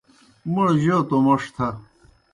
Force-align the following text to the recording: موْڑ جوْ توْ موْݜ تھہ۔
موْڑ 0.53 0.69
جوْ 0.83 0.97
توْ 1.07 1.17
موْݜ 1.25 1.43
تھہ۔ 1.55 1.67